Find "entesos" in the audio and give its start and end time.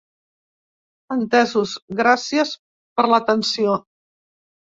1.15-1.73